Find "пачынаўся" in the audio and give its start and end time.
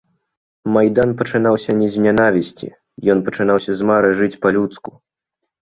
1.19-1.75, 3.29-3.71